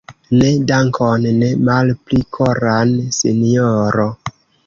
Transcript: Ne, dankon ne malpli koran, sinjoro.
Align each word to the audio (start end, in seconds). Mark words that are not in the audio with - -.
Ne, 0.37 0.47
dankon 0.69 1.27
ne 1.41 1.49
malpli 1.67 2.21
koran, 2.37 2.97
sinjoro. 3.21 4.09